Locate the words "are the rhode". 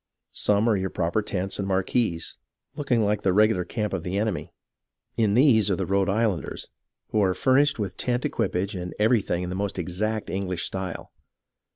5.69-6.09